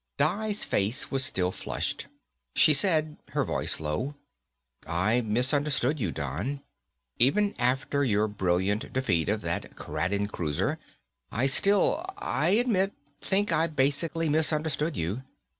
[0.17, 2.07] Di's face was still flushed.
[2.55, 4.15] She said, her voice low,
[4.87, 6.63] "I misunderstood you, Don.
[7.19, 10.79] Even after your brilliant defeat of that Kraden cruiser,
[11.31, 15.21] I still, I admit, think I basically misunderstood you.